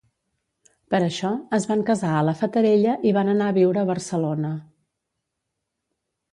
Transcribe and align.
Per 0.93 1.01
això 1.07 1.33
es 1.57 1.67
van 1.73 1.83
casar 1.91 2.15
a 2.15 2.23
La 2.29 2.35
Fatarella 2.41 2.97
i 3.11 3.13
van 3.21 3.31
anar 3.37 3.53
a 3.53 3.57
viure 3.61 3.85
a 3.85 3.87
Barcelona. 3.93 4.55